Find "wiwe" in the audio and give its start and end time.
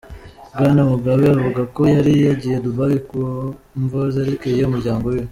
5.13-5.29